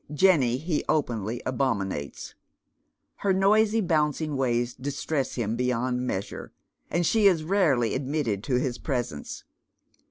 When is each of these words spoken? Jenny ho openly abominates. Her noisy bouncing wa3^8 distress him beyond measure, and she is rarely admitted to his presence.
Jenny 0.11 0.57
ho 0.57 0.81
openly 0.89 1.43
abominates. 1.45 2.33
Her 3.17 3.31
noisy 3.33 3.81
bouncing 3.81 4.31
wa3^8 4.31 4.81
distress 4.81 5.35
him 5.35 5.55
beyond 5.55 6.07
measure, 6.07 6.51
and 6.89 7.05
she 7.05 7.27
is 7.27 7.43
rarely 7.43 7.93
admitted 7.93 8.43
to 8.45 8.55
his 8.55 8.79
presence. 8.79 9.43